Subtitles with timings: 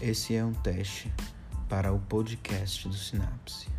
[0.00, 1.10] Esse é um teste
[1.70, 3.75] para o podcast do Sinapse.